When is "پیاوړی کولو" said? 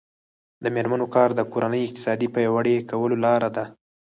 2.35-3.15